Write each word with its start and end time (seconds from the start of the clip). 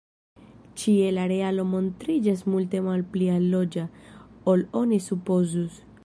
Ĉie 0.83 1.09
la 1.17 1.25
realo 1.31 1.65
montriĝas 1.73 2.41
multe 2.53 2.81
malpli 2.87 3.27
alloga, 3.33 3.83
ol 4.55 4.65
oni 4.81 4.99
supozus. 5.09 5.77